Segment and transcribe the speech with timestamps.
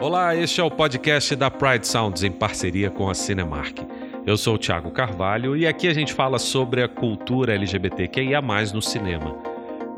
[0.00, 3.80] Olá, este é o podcast da Pride Sounds em parceria com a Cinemark.
[4.24, 8.40] Eu sou o Thiago Carvalho e aqui a gente fala sobre a cultura LGBTQIA+
[8.72, 9.36] no cinema.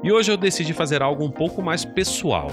[0.03, 2.51] E hoje eu decidi fazer algo um pouco mais pessoal.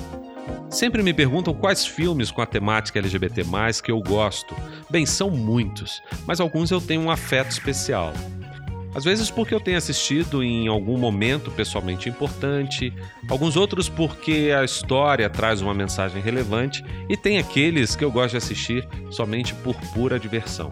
[0.69, 3.43] Sempre me perguntam quais filmes com a temática LGBT+
[3.81, 4.53] que eu gosto.
[4.89, 8.11] Bem, são muitos, mas alguns eu tenho um afeto especial.
[8.97, 12.91] Às vezes porque eu tenho assistido em algum momento pessoalmente importante,
[13.29, 18.31] alguns outros porque a história traz uma mensagem relevante e tem aqueles que eu gosto
[18.31, 20.71] de assistir somente por pura diversão.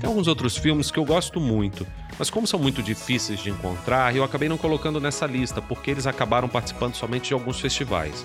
[0.00, 1.86] Tem alguns outros filmes que eu gosto muito,
[2.18, 6.06] mas como são muito difíceis de encontrar, eu acabei não colocando nessa lista porque eles
[6.06, 8.24] acabaram participando somente de alguns festivais.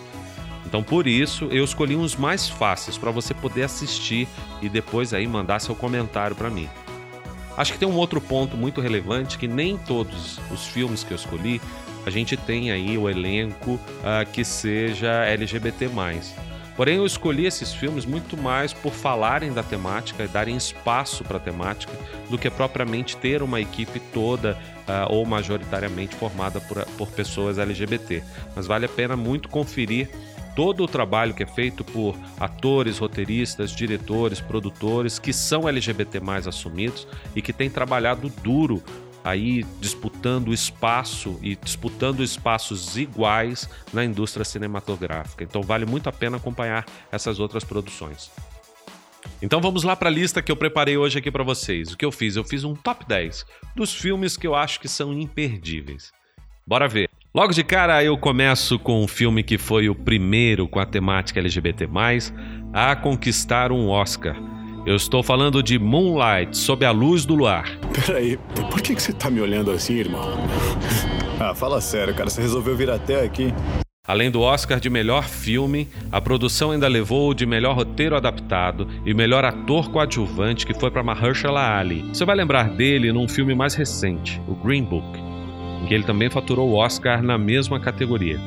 [0.66, 4.26] Então por isso eu escolhi uns mais fáceis para você poder assistir
[4.62, 6.70] e depois aí mandar seu comentário para mim.
[7.58, 11.16] Acho que tem um outro ponto muito relevante que nem todos os filmes que eu
[11.16, 11.60] escolhi
[12.08, 15.90] a gente tem aí o elenco uh, que seja LGBT+.
[16.78, 21.36] Porém, eu escolhi esses filmes muito mais por falarem da temática e darem espaço para
[21.36, 21.92] a temática
[22.30, 24.54] do que propriamente ter uma equipe toda
[24.88, 28.24] uh, ou majoritariamente formada por, por pessoas LGBT.
[28.56, 30.10] Mas vale a pena muito conferir
[30.58, 36.48] todo o trabalho que é feito por atores, roteiristas, diretores, produtores que são LGBT mais
[36.48, 38.82] assumidos e que têm trabalhado duro
[39.24, 45.44] aí disputando espaço e disputando espaços iguais na indústria cinematográfica.
[45.44, 48.32] Então vale muito a pena acompanhar essas outras produções.
[49.40, 51.92] Então vamos lá para a lista que eu preparei hoje aqui para vocês.
[51.92, 52.36] O que eu fiz?
[52.36, 56.12] Eu fiz um top 10 dos filmes que eu acho que são imperdíveis.
[56.66, 57.08] Bora ver.
[57.36, 61.40] Logo de cara, eu começo com um filme que foi o primeiro com a temática
[61.40, 61.88] LGBT,
[62.74, 64.36] a conquistar um Oscar.
[64.86, 67.70] Eu estou falando de Moonlight, sob a luz do luar.
[68.06, 68.40] Peraí,
[68.72, 70.38] por que, que você tá me olhando assim, irmão?
[71.40, 73.54] Ah, fala sério, cara, você resolveu vir até aqui.
[74.08, 78.88] Além do Oscar de melhor filme, a produção ainda levou o de melhor roteiro adaptado
[79.06, 82.08] e melhor ator coadjuvante, que foi para Mahershala Ali.
[82.08, 85.27] Você vai lembrar dele num filme mais recente, o Green Book
[85.82, 88.40] em que ele também faturou o Oscar na mesma categoria.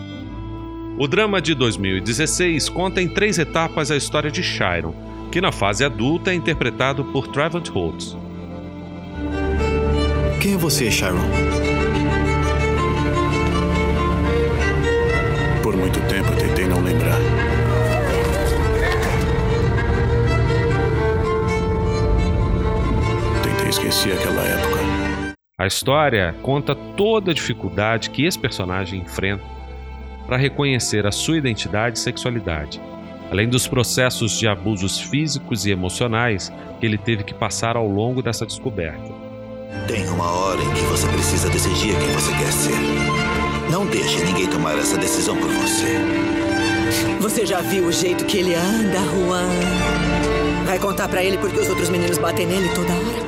[0.98, 4.94] O drama de 2016 conta em três etapas a história de Chiron,
[5.32, 8.16] que na fase adulta é interpretado por Trevor Holtz.
[10.40, 11.18] Quem é você, Chiron?
[15.62, 17.18] Por muito tempo tentei não lembrar.
[23.42, 24.79] Tentei esquecer aquela época.
[25.60, 29.44] A história conta toda a dificuldade que esse personagem enfrenta
[30.26, 32.80] para reconhecer a sua identidade e sexualidade,
[33.30, 36.50] além dos processos de abusos físicos e emocionais
[36.80, 39.12] que ele teve que passar ao longo dessa descoberta.
[39.86, 43.70] Tem uma hora em que você precisa decidir quem você quer ser.
[43.70, 45.98] Não deixe ninguém tomar essa decisão por você.
[47.20, 49.50] Você já viu o jeito que ele anda, Juan?
[50.64, 53.19] Vai contar para ele porque os outros meninos batem nele toda hora?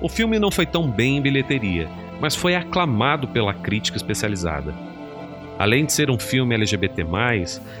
[0.00, 1.88] O filme não foi tão bem em bilheteria,
[2.20, 4.72] mas foi aclamado pela crítica especializada.
[5.58, 7.04] Além de ser um filme LGBT,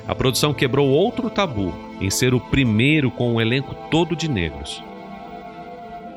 [0.08, 4.82] a produção quebrou outro tabu em ser o primeiro com um elenco todo de negros.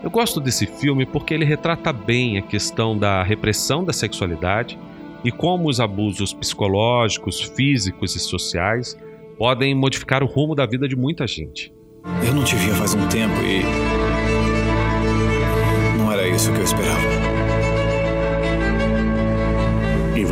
[0.03, 4.79] Eu gosto desse filme porque ele retrata bem a questão da repressão da sexualidade
[5.23, 8.97] e como os abusos psicológicos, físicos e sociais
[9.38, 11.72] podem modificar o rumo da vida de muita gente.
[12.25, 14.00] Eu não te via faz um tempo e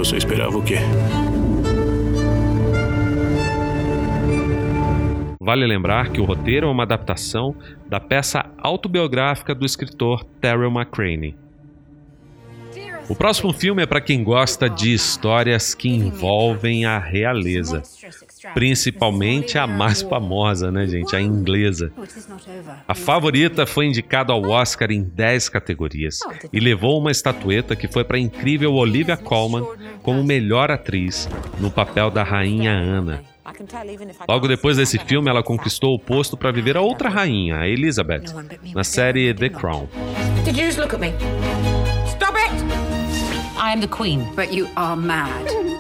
[0.10, 0.78] você esperava o quê?
[5.40, 7.56] Vale lembrar que o roteiro é uma adaptação
[7.88, 11.36] da peça autobiográfica do escritor Terrell McCraney.
[13.08, 17.84] O próximo filme é para quem gosta de histórias que envolvem a realeza,
[18.54, 21.16] principalmente a mais famosa, né, gente?
[21.16, 21.92] A inglesa.
[22.88, 26.20] A favorita foi indicada ao Oscar em 10 categorias
[26.52, 29.66] e levou uma estatueta que foi para a incrível Olivia Colman
[30.02, 31.30] como melhor atriz
[31.60, 33.24] no papel da rainha Ana.
[34.28, 38.26] Logo depois desse filme, ela conquistou o posto para viver a outra rainha, a Elizabeth,
[38.74, 39.88] na série The Crown.
[43.62, 44.24] I am the queen.
[44.36, 45.79] But you are mad.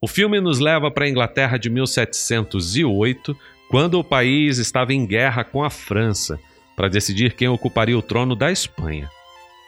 [0.00, 3.36] O filme nos leva para a Inglaterra de 1708,
[3.68, 6.38] quando o país estava em guerra com a França,
[6.76, 9.10] para decidir quem ocuparia o trono da Espanha.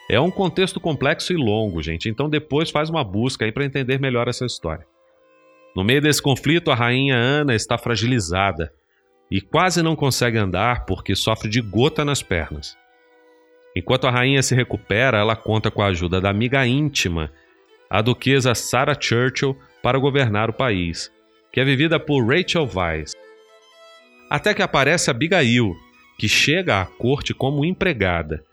[0.09, 3.99] É um contexto complexo e longo, gente, então depois faz uma busca aí para entender
[3.99, 4.85] melhor essa história.
[5.75, 8.73] No meio desse conflito, a rainha Ana está fragilizada
[9.29, 12.77] e quase não consegue andar porque sofre de gota nas pernas.
[13.75, 17.31] Enquanto a rainha se recupera, ela conta com a ajuda da amiga íntima
[17.89, 21.11] a duquesa Sarah Churchill para governar o país,
[21.51, 23.13] que é vivida por Rachel Weisz.
[24.29, 25.75] Até que aparece Abigail,
[26.17, 28.43] que chega à corte como empregada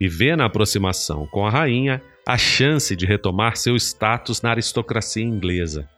[0.00, 5.24] e vê na aproximação com a rainha a chance de retomar seu status na aristocracia
[5.24, 5.88] inglesa.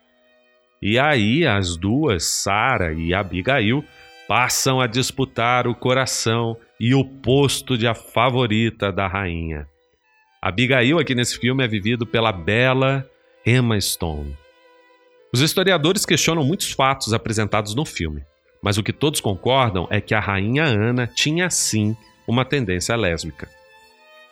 [0.80, 3.84] E aí as duas, Sara e Abigail,
[4.26, 9.66] passam a disputar o coração e o posto de a favorita da rainha.
[10.40, 13.06] Abigail aqui nesse filme é vivido pela bela
[13.44, 14.39] Emma Stone.
[15.32, 18.24] Os historiadores questionam muitos fatos apresentados no filme,
[18.60, 21.96] mas o que todos concordam é que a rainha Ana tinha sim
[22.26, 23.48] uma tendência lésbica.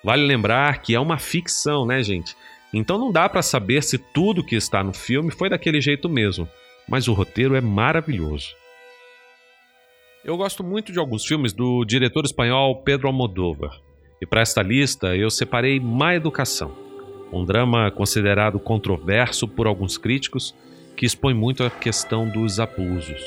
[0.03, 2.37] Vale lembrar que é uma ficção, né, gente?
[2.75, 6.49] Então não dá para saber se tudo que está no filme foi daquele jeito mesmo,
[6.89, 8.49] mas o roteiro é maravilhoso.
[10.25, 13.81] Eu gosto muito de alguns filmes do diretor espanhol Pedro Almodóvar,
[14.21, 16.77] e para esta lista eu separei Má Educação,
[17.33, 20.55] um drama considerado controverso por alguns críticos
[20.99, 23.23] que expõe muito a questão dos abusos.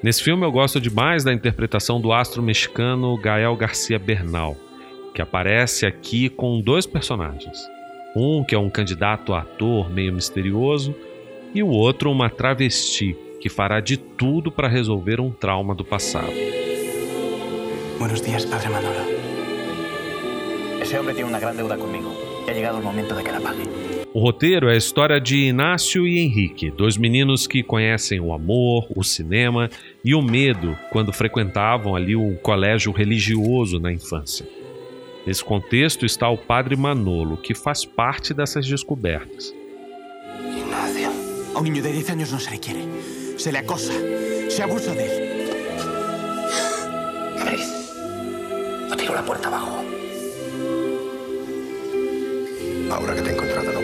[0.00, 4.56] Nesse filme eu gosto demais da interpretação do astro mexicano Gael Garcia Bernal,
[5.12, 7.58] que aparece aqui com dois personagens.
[8.14, 10.94] Um que é um candidato a ator meio misterioso
[11.52, 16.32] e o outro uma travesti que fará de tudo para resolver um trauma do passado.
[17.98, 19.18] Buenos días, Padre Manolo.
[20.80, 22.14] Esse homem tem uma grande deuda comigo.
[22.46, 23.97] E ha chegado o momento de que la pague.
[24.14, 28.86] O roteiro é a história de Inácio e Henrique, dois meninos que conhecem o amor,
[28.96, 29.68] o cinema
[30.02, 34.48] e o medo quando frequentavam ali um colégio religioso na infância.
[35.26, 39.54] Nesse contexto está o padre Manolo, que faz parte dessas descobertas.
[40.40, 41.10] Ignacio.
[41.54, 42.80] A un niño de 10 años no se le quiere.
[43.36, 43.92] Se le acosa.
[44.48, 45.48] Se abusa de él.
[47.44, 47.92] Chris,
[48.90, 49.84] o tiro la puerta abajo.
[52.90, 53.77] Ahora que te he encontrado,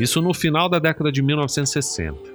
[0.00, 2.32] Isso no final da década de 1960.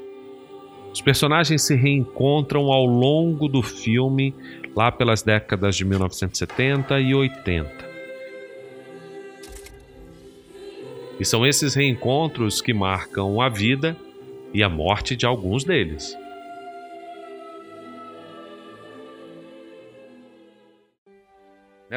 [0.93, 4.33] Os personagens se reencontram ao longo do filme,
[4.75, 7.87] lá pelas décadas de 1970 e 80.
[11.19, 13.97] E são esses reencontros que marcam a vida
[14.53, 16.15] e a morte de alguns deles.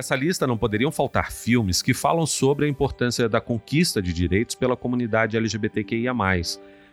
[0.00, 4.54] Nessa lista não poderiam faltar filmes que falam sobre a importância da conquista de direitos
[4.54, 6.14] pela comunidade LGBTQIA,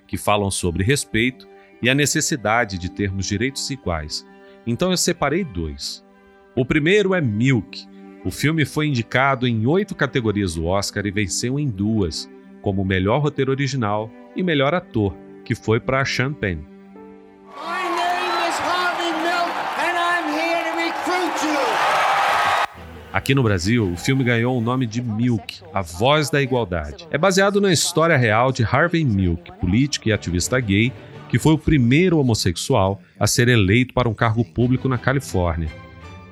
[0.05, 1.47] que falam sobre respeito
[1.81, 4.27] e a necessidade de termos direitos iguais.
[4.65, 6.05] Então eu separei dois.
[6.53, 7.87] O primeiro é Milk.
[8.25, 12.29] O filme foi indicado em oito categorias do Oscar e venceu em duas,
[12.61, 15.15] como melhor roteiro original e melhor ator,
[15.45, 16.59] que foi para Sean Penn.
[23.17, 27.07] Aqui no Brasil, o filme ganhou o nome de Milk, a voz da igualdade.
[27.09, 30.93] É baseado na história real de Harvey Milk, político e ativista gay,
[31.27, 35.67] que foi o primeiro homossexual a ser eleito para um cargo público na Califórnia.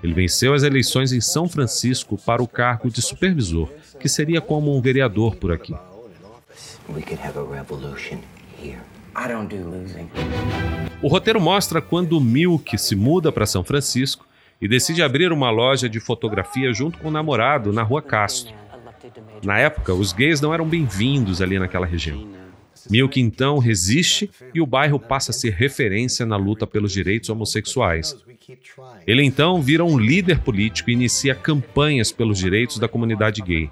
[0.03, 3.67] Ele venceu as eleições em São Francisco para o cargo de supervisor,
[3.99, 5.73] que seria como um vereador por aqui.
[11.01, 14.23] O roteiro mostra quando Milk se muda para São Francisco
[14.61, 18.53] e decide abrir uma loja de fotografia junto com o namorado na Rua Castro.
[19.43, 22.27] Na época, os gays não eram bem-vindos ali naquela região.
[22.89, 28.15] Milk então resiste e o bairro passa a ser referência na luta pelos direitos homossexuais.
[29.07, 33.69] Ele então vira um líder político e inicia campanhas pelos direitos da comunidade gay.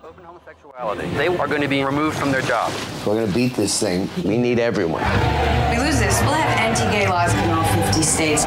[1.18, 2.72] They are going to be removed from their job.
[3.06, 4.10] We're gonna beat this thing.
[4.26, 5.04] We need everyone.
[5.70, 8.46] we lose this, we'll have anti-gay laws in all 50 states.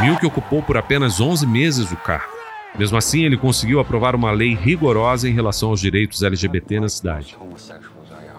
[0.00, 2.36] Milk ocupou por apenas 11 meses o cargo.
[2.78, 7.36] Mesmo assim, ele conseguiu aprovar uma lei rigorosa em relação aos direitos LGBT na cidade.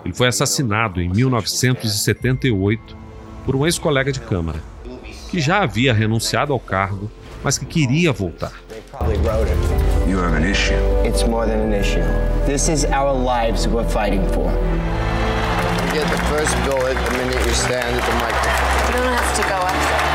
[0.06, 2.96] Ele foi assassinado em 1978
[3.46, 4.60] por um ex-colega de Câmara,
[5.32, 7.10] que já havia renunciado ao cargo,
[7.44, 8.54] mas que queria voltar.
[10.08, 10.76] You have an issue.
[11.04, 12.02] It's more than an issue.
[12.46, 14.50] This is our lives we're fighting for.
[15.86, 18.88] You get the first bullet the minute you stand at the microphone.
[18.88, 19.68] You don't have to go up.
[19.68, 20.07] All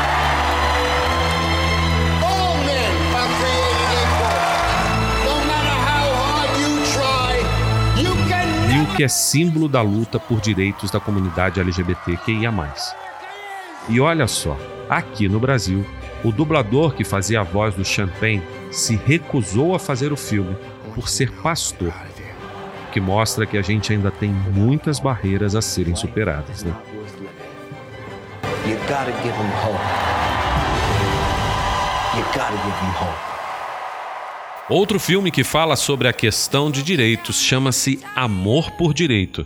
[8.93, 12.51] Milk é símbolo da luta por direitos da comunidade LGBTQIA+.
[13.89, 14.55] E olha só,
[14.87, 15.83] aqui no Brasil,
[16.23, 20.55] o dublador que fazia a voz do Champagne se recusou a fazer o filme
[20.93, 21.91] por ser pastor,
[22.87, 26.75] o que mostra que a gente ainda tem muitas barreiras a serem superadas, né?
[28.67, 29.79] You gotta give them hope.
[32.15, 33.32] You gotta give them hope.
[34.69, 39.45] Outro filme que fala sobre a questão de direitos chama-se Amor por Direito,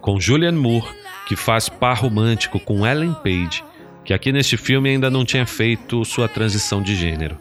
[0.00, 0.88] com Julianne Moore,
[1.28, 3.62] que faz par romântico com Ellen Page,
[4.06, 7.38] que aqui neste filme ainda não tinha feito sua transição de gênero.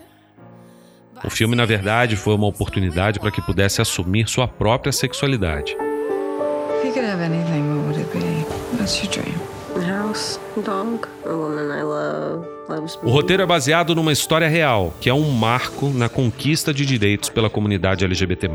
[1.23, 5.71] O filme, na verdade, foi uma oportunidade para que pudesse assumir sua própria sexualidade.
[5.71, 8.77] If you could have anything, what would it be?
[8.77, 9.39] What's your dream?
[9.77, 12.52] A house, dog, a woman I love.
[13.03, 17.29] O roteiro é baseado numa história real, que é um marco na conquista de direitos
[17.29, 18.49] pela comunidade LGBT+.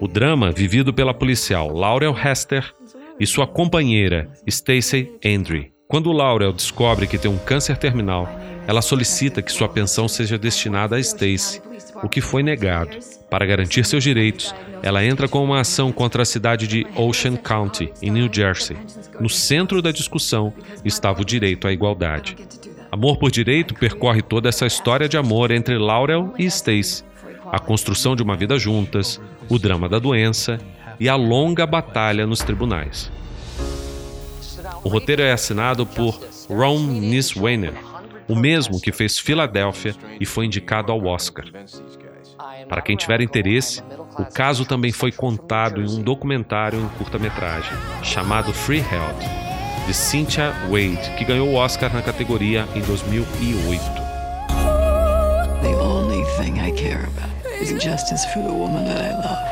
[0.00, 2.72] O drama vivido pela policial Laurel Hester
[3.18, 5.72] e sua companheira Stacey Andre.
[5.88, 8.28] Quando Laurel descobre que tem um câncer terminal,
[8.66, 11.62] ela solicita que sua pensão seja destinada a Stacey,
[12.02, 12.98] o que foi negado.
[13.30, 17.92] Para garantir seus direitos, ela entra com uma ação contra a cidade de Ocean County,
[18.02, 18.76] em New Jersey.
[19.20, 20.52] No centro da discussão
[20.84, 22.36] estava o direito à igualdade.
[22.96, 27.04] Amor por Direito percorre toda essa história de amor entre Laurel e Stacy,
[27.52, 30.58] a construção de uma vida juntas, o drama da doença
[30.98, 33.12] e a longa batalha nos tribunais.
[34.82, 37.74] O roteiro é assinado por Ron Niswainer,
[38.26, 41.44] o mesmo que fez Filadélfia e foi indicado ao Oscar.
[42.66, 43.82] Para quem tiver interesse,
[44.18, 49.45] o caso também foi contado em um documentário em curta-metragem chamado Freeheld,
[49.86, 53.80] de Cynthia Wade, que ganhou o Oscar na categoria em 2008.
[55.62, 59.46] The only thing I care about is justice for the woman that I love.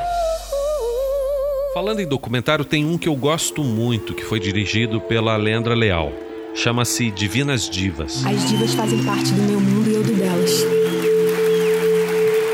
[1.73, 6.13] Falando em documentário, tem um que eu gosto muito, que foi dirigido pela Leandra Leal.
[6.55, 8.25] Chama-se Divinas Divas.
[8.27, 10.65] As divas fazem parte do meu mundo e eu do delas.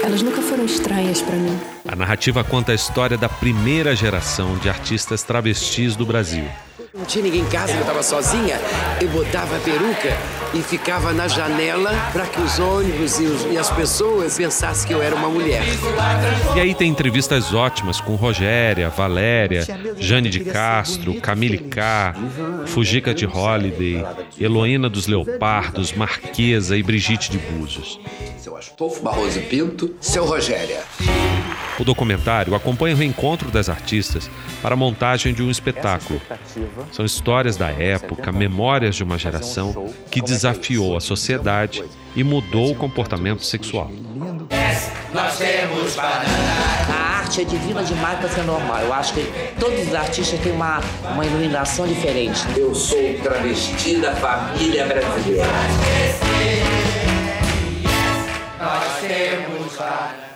[0.02, 1.58] Elas nunca foram estranhas para mim.
[1.86, 6.44] A narrativa conta a história da primeira geração de artistas travestis do Brasil.
[6.92, 8.58] Não tinha ninguém em casa, eu estava sozinha.
[9.00, 10.12] Eu botava a peruca
[10.52, 14.92] e ficava na janela para que os ônibus e, os- e as pessoas pensassem que
[14.94, 15.62] eu era uma mulher.
[16.56, 19.64] E aí tem entrevistas ótimas com Rogéria, Valéria,
[19.98, 22.12] Jane de Castro, Camille K,
[22.66, 24.04] Fujica de Holiday,
[24.38, 28.00] Heloína dos Leopardos, Marquesa e Brigitte de Búzios.
[28.36, 30.80] Seu Astolfo Barroso Pinto, seu Rogéria.
[31.80, 36.20] O documentário acompanha o reencontro das artistas para a montagem de um espetáculo.
[36.92, 41.82] São histórias da época, memórias de uma geração que desafiou a sociedade
[42.14, 43.90] e mudou o comportamento sexual.
[45.14, 47.00] Nós temos banana.
[47.16, 48.80] Arte é divina demais para ser normal.
[48.80, 49.24] Eu acho que
[49.58, 50.80] todos os artistas têm uma,
[51.14, 52.42] uma iluminação diferente.
[52.58, 55.46] Eu sou travesti da família brasileira.
[58.58, 60.29] Nós temos banana.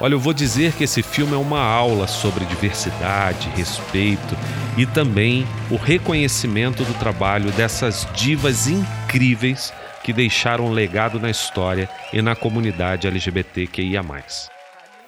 [0.00, 4.34] Olha, eu vou dizer que esse filme é uma aula sobre diversidade, respeito
[4.78, 11.86] e também o reconhecimento do trabalho dessas divas incríveis que deixaram um legado na história
[12.14, 14.02] e na comunidade LGBTQIA.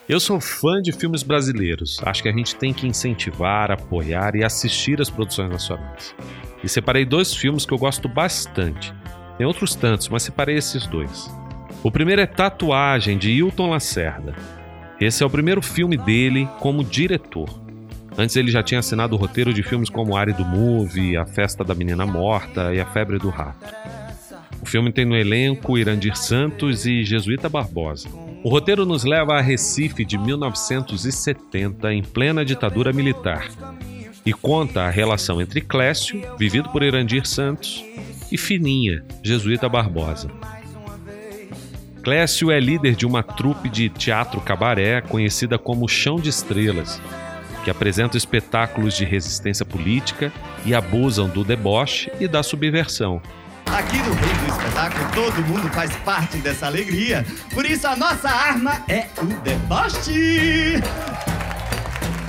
[0.06, 1.98] Eu sou fã de filmes brasileiros.
[2.02, 6.14] Acho que a gente tem que incentivar, apoiar e assistir as produções nacionais.
[6.62, 8.92] E separei dois filmes que eu gosto bastante.
[9.38, 11.30] Tem outros tantos, mas separei esses dois.
[11.82, 14.34] O primeiro é Tatuagem, de Hilton Lacerda.
[15.02, 17.60] Esse é o primeiro filme dele como diretor.
[18.16, 21.74] Antes ele já tinha assinado o roteiro de filmes como Árido Movie, A Festa da
[21.74, 23.66] Menina Morta e A Febre do Rato.
[24.62, 28.08] O filme tem no elenco Irandir Santos e Jesuíta Barbosa.
[28.44, 33.48] O roteiro nos leva a Recife de 1970, em plena ditadura militar,
[34.24, 37.84] e conta a relação entre Clécio, vivido por Irandir Santos,
[38.30, 40.30] e Fininha, Jesuíta Barbosa.
[42.02, 47.00] Clécio é líder de uma trupe de teatro cabaré conhecida como Chão de Estrelas,
[47.64, 50.32] que apresenta espetáculos de resistência política
[50.64, 53.22] e abusam do deboche e da subversão.
[53.66, 57.24] Aqui no meio do espetáculo, todo mundo faz parte dessa alegria.
[57.54, 60.82] Por isso, a nossa arma é o deboche.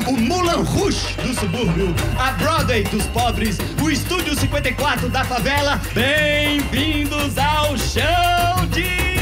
[0.08, 5.82] O Mulan Rouge do subúrbio, a Broadway dos pobres, o Estúdio 54 da favela.
[5.96, 9.13] Bem-vindos ao Show de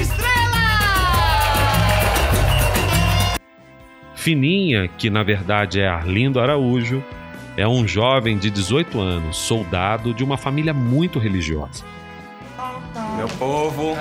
[4.21, 7.03] Fininha, que na verdade é Arlindo Araújo,
[7.57, 11.83] é um jovem de 18 anos, soldado de uma família muito religiosa.
[13.17, 13.97] Meu povo,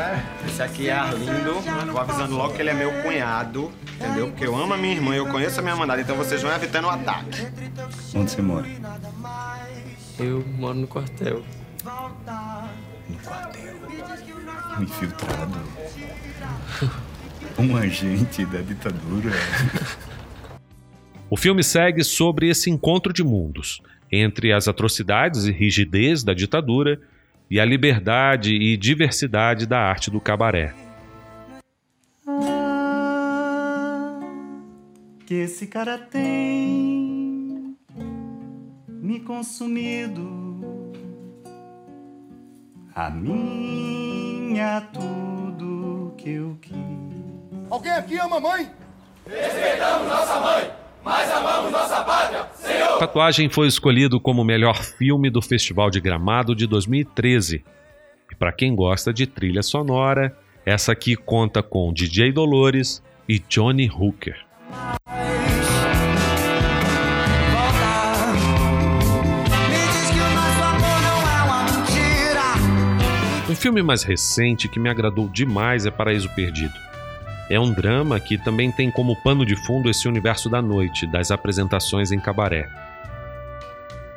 [0.47, 1.55] esse aqui é Arlindo.
[1.91, 4.27] Vou avisando logo que ele é meu cunhado, entendeu?
[4.27, 6.85] Porque eu amo a minha irmã, eu conheço a minha mandada, então vocês vão evitando
[6.85, 7.47] o ataque.
[8.15, 8.67] Onde você mora?
[10.19, 11.43] Eu moro no quartel.
[13.09, 13.75] No quartel.
[14.79, 15.61] Um infiltrado.
[17.59, 19.33] Um agente da ditadura.
[21.31, 23.81] O filme segue sobre esse encontro de mundos
[24.13, 27.01] entre as atrocidades e rigidez da ditadura
[27.49, 30.75] e a liberdade e diversidade da arte do cabaré.
[35.31, 37.77] que esse cara tem
[38.89, 40.29] me consumido.
[42.93, 46.75] A minha tudo que eu quis.
[47.71, 48.71] Alguém aqui ama a mãe?
[49.25, 50.73] Respeitamos nossa mãe,
[51.05, 52.99] mas amamos nossa pátria, Senhor!
[52.99, 57.65] Tatuagem foi escolhido como o melhor filme do Festival de Gramado de 2013.
[58.31, 63.91] E para quem gosta de trilha sonora, essa aqui conta com DJ Dolores e Johnny
[63.91, 64.37] Hooker.
[73.49, 76.90] Um filme mais recente que me agradou demais é Paraíso Perdido.
[77.51, 81.33] É um drama que também tem como pano de fundo esse universo da noite, das
[81.33, 82.69] apresentações em cabaré.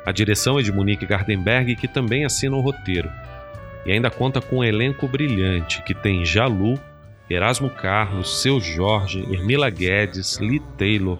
[0.06, 3.10] A direção é de Monique Gardenberg, que também assina o roteiro.
[3.84, 6.78] E ainda conta com um elenco brilhante que tem Jalu,
[7.28, 11.18] Erasmo Carlos, Seu Jorge, Ermila Guedes, Lee Taylor,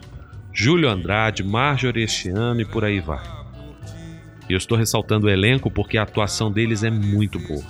[0.53, 3.25] Júlio Andrade, Marjorie Estiano e por aí vai.
[4.49, 7.65] E eu estou ressaltando o elenco porque a atuação deles é muito boa.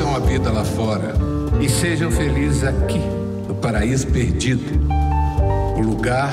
[0.00, 1.14] Esqueçam a vida lá fora
[1.60, 2.98] e sejam felizes aqui,
[3.46, 4.80] no paraíso perdido
[5.76, 6.32] o lugar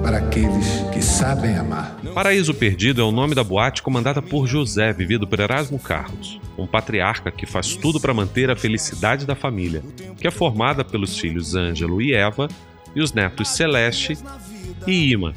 [0.00, 1.96] para aqueles que sabem amar.
[2.14, 6.68] Paraíso Perdido é o nome da boate comandada por José, vivido por Erasmo Carlos, um
[6.68, 9.82] patriarca que faz tudo para manter a felicidade da família,
[10.16, 12.46] que é formada pelos filhos Ângelo e Eva
[12.94, 14.16] e os netos Celeste
[14.86, 15.34] e Ima,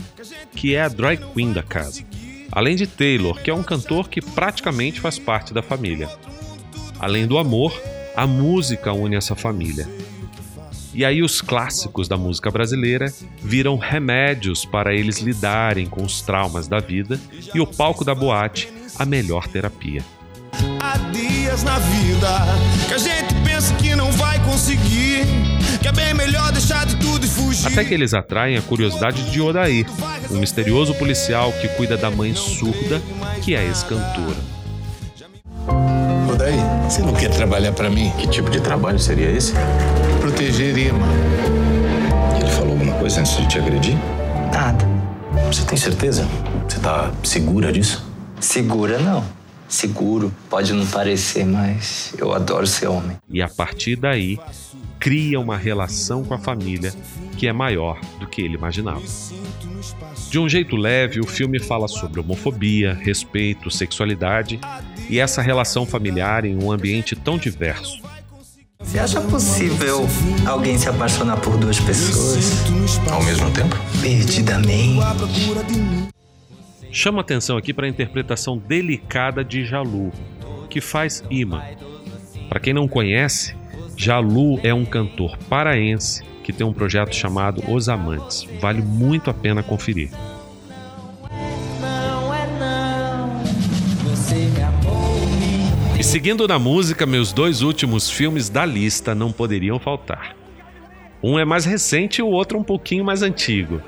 [0.55, 2.03] que é a drag queen da casa.
[2.51, 6.07] Além de Taylor, que é um cantor que praticamente faz parte da família.
[7.03, 7.77] Além do amor,
[8.15, 9.89] a música une essa família.
[10.93, 16.65] E aí os clássicos da música brasileira viram remédios para eles lidarem com os traumas
[16.65, 17.19] da vida
[17.53, 20.01] e o palco da boate a melhor terapia.
[20.79, 22.29] Há dias na vida
[22.87, 25.25] que a gente pensa que não vai conseguir,
[25.81, 27.67] que é bem melhor deixar de tudo e fugir.
[27.67, 29.85] Até que eles atraem a curiosidade de Odair,
[30.31, 33.01] um misterioso policial que cuida da mãe surda,
[33.43, 34.62] que é ex-cantora.
[36.93, 38.11] Você não quer trabalhar para mim?
[38.19, 39.51] Que tipo de trabalho seria esse?
[40.21, 41.07] Proteger Irma.
[42.39, 43.97] Ele falou alguma coisa antes de te agredir?
[44.53, 44.85] Nada.
[45.47, 46.27] Você tem certeza?
[46.69, 48.05] Você tá segura disso?
[48.39, 49.23] Segura não.
[49.67, 53.17] Seguro, pode não parecer, mas eu adoro ser homem.
[53.27, 54.37] E a partir daí,
[55.03, 56.93] cria uma relação com a família
[57.37, 59.03] que é maior do que ele imaginava.
[60.29, 64.61] De um jeito leve, o filme fala sobre homofobia, respeito, sexualidade
[65.09, 68.01] e essa relação familiar em um ambiente tão diverso.
[68.79, 70.07] Você acha possível
[70.47, 72.63] alguém se apaixonar por duas pessoas?
[73.11, 73.75] Ao mesmo tempo?
[74.01, 75.01] Perdidamente.
[76.89, 80.13] Chama atenção aqui para a interpretação delicada de Jalu,
[80.69, 81.61] que faz Ima.
[82.47, 83.53] Para quem não conhece,
[83.95, 88.45] Jalu é um cantor paraense que tem um projeto chamado Os Amantes.
[88.59, 90.09] Vale muito a pena conferir.
[95.97, 100.35] E seguindo na música, meus dois últimos filmes da lista não poderiam faltar.
[101.23, 103.81] Um é mais recente e o outro um pouquinho mais antigo.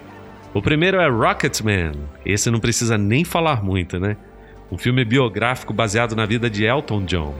[0.53, 1.91] O primeiro é Rocketman.
[2.25, 4.15] Esse não precisa nem falar muito, né?
[4.71, 7.35] Um filme biográfico baseado na vida de Elton John.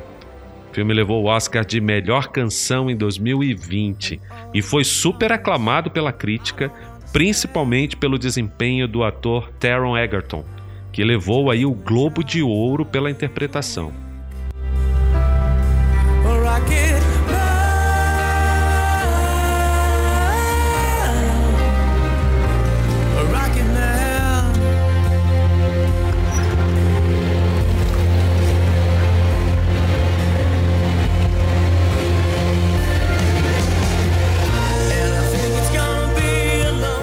[0.76, 4.20] O filme levou o Oscar de melhor canção em 2020
[4.54, 6.70] e foi super aclamado pela crítica,
[7.14, 10.44] principalmente pelo desempenho do ator Taron Egerton,
[10.92, 13.94] que levou aí o Globo de Ouro pela interpretação.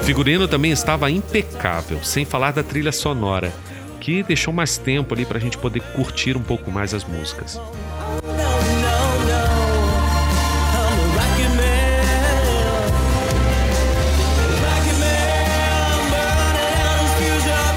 [0.02, 3.52] Figurino também estava impecável, sem falar da trilha sonora,
[4.00, 7.60] que deixou mais tempo ali para a gente poder curtir um pouco mais as músicas.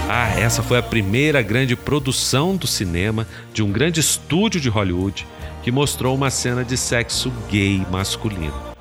[0.10, 5.28] Ah, essa foi a primeira grande produção do cinema de um grande estúdio de Hollywood
[5.62, 8.76] que mostrou uma cena de sexo gay masculino.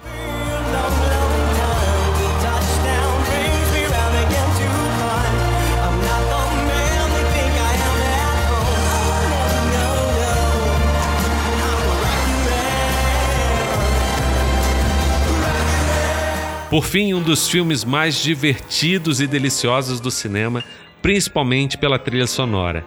[16.75, 20.65] Por fim, um dos filmes mais divertidos e deliciosos do cinema,
[21.01, 22.85] principalmente pela trilha sonora.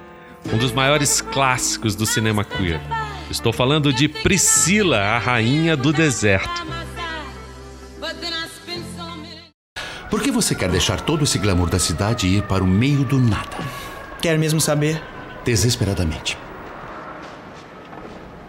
[0.52, 2.82] Um dos maiores clássicos do cinema queer.
[3.32, 6.67] Estou falando de Priscila, a Rainha do Deserto.
[10.10, 13.06] Por que você quer deixar todo esse glamour da cidade e ir para o meio
[13.06, 13.58] do nada?
[14.21, 15.02] Quer mesmo saber?
[15.45, 16.38] Desesperadamente.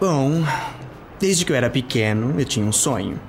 [0.00, 0.44] Bom,
[1.20, 3.20] desde que eu era pequeno, eu tinha um sonho.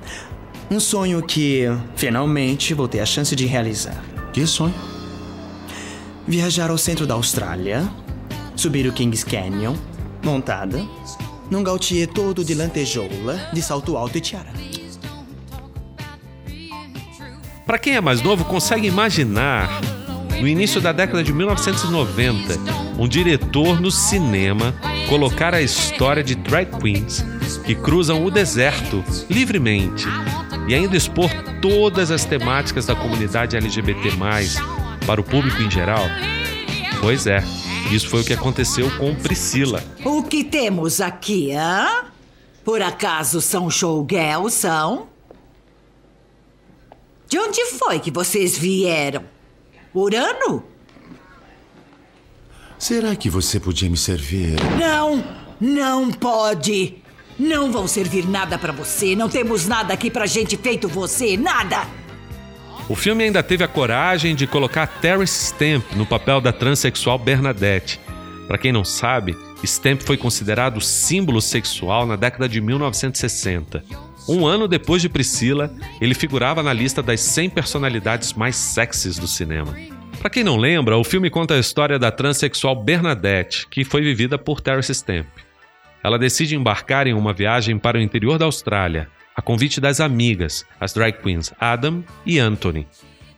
[0.72, 4.04] Um sonho que, finalmente, vou ter a chance de realizar.
[4.32, 4.76] Que sonho?
[6.28, 7.92] Viajar ao centro da Austrália,
[8.56, 9.76] subir o Kings Canyon,
[10.24, 10.86] montada,
[11.50, 14.54] num gautier todo de lantejoula, de salto alto e tiara.
[17.66, 19.82] Para quem é mais novo, consegue imaginar,
[20.40, 22.60] no início da década de 1990,
[23.00, 24.76] um diretor no cinema
[25.10, 27.26] colocar a história de drag queens
[27.66, 30.08] que cruzam o deserto livremente
[30.68, 31.30] e ainda expor
[31.62, 33.94] todas as temáticas da comunidade LGBT+,
[35.06, 36.04] para o público em geral?
[37.00, 37.44] Pois é,
[37.92, 39.84] isso foi o que aconteceu com Priscila.
[40.06, 42.06] O que temos aqui, hã?
[42.64, 45.08] Por acaso são showgirls, são?
[47.28, 49.24] De onde foi que vocês vieram?
[49.94, 50.64] Urano?
[52.78, 54.56] Será que você podia me servir?
[54.80, 55.24] Não,
[55.60, 57.02] não pode.
[57.40, 59.16] Não vão servir nada para você.
[59.16, 61.88] Não temos nada aqui pra gente feito você, nada.
[62.90, 68.00] O filme ainda teve a coragem de colocar Terence Stamp no papel da transexual Bernadette.
[68.48, 73.84] Para quem não sabe, Stamp foi considerado símbolo sexual na década de 1960.
[74.28, 79.28] Um ano depois de Priscila, ele figurava na lista das 100 personalidades mais sexys do
[79.28, 79.76] cinema.
[80.20, 84.38] Para quem não lembra, o filme conta a história da transexual Bernadette, que foi vivida
[84.38, 85.28] por Terence Stamp.
[86.04, 90.66] Ela decide embarcar em uma viagem para o interior da Austrália, a convite das amigas,
[90.80, 92.88] as drag queens Adam e Anthony,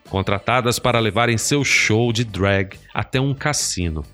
[0.09, 4.05] contratadas para levarem seu show de drag até um cassino.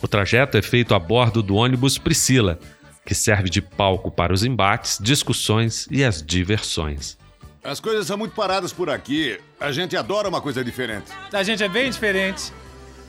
[0.00, 2.58] O trajeto é feito a bordo do ônibus Priscila,
[3.04, 7.18] que serve de palco para os embates, discussões e as diversões.
[7.62, 9.38] As coisas são muito paradas por aqui.
[9.60, 11.12] A gente adora uma coisa diferente.
[11.32, 12.52] A gente é bem diferente.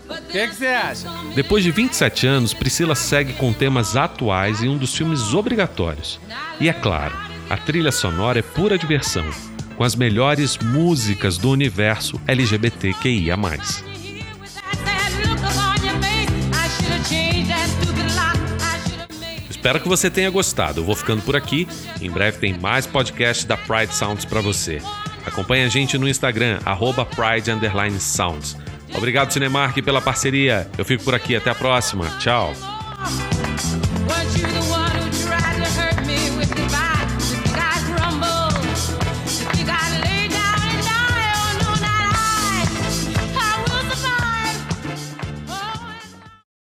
[0.10, 1.10] O que você acha?
[1.36, 6.20] Depois de 27 anos, Priscila segue com temas atuais em um dos filmes obrigatórios.
[6.60, 7.16] E é claro,
[7.50, 9.26] a trilha sonora é pura diversão,
[9.78, 13.38] com as melhores músicas do universo LGBTQIA.
[19.50, 20.82] Espero que você tenha gostado.
[20.82, 21.66] Eu vou ficando por aqui.
[22.02, 24.82] Em breve tem mais podcast da Pride Sounds para você.
[25.26, 26.60] Acompanhe a gente no Instagram,
[27.06, 27.50] Pride
[28.02, 28.58] Sounds.
[28.96, 30.70] Obrigado, Cinemark, pela parceria.
[30.78, 31.36] Eu fico por aqui.
[31.36, 32.06] Até a próxima.
[32.20, 32.54] Tchau.